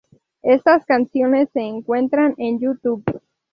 [0.41, 3.03] Estas canciones se encuentran en Youtube.